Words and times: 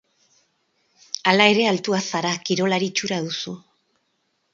Hala 1.31 1.45
ere, 1.53 1.67
altua 1.71 1.99
zara, 2.11 2.31
kirolari 2.49 2.89
itxura 2.93 3.21
duzu. 3.27 3.55